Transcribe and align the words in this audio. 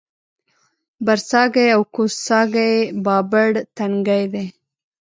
برڅاګی 1.05 1.65
او 1.75 1.81
کوز 1.95 2.13
څاګی 2.25 2.71
بابړ 3.05 3.51
تنګی 3.77 4.23
دی 4.33 4.45